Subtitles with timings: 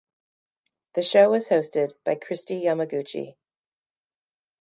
[0.95, 3.35] The show was hosted by Kristi Yamaguchi.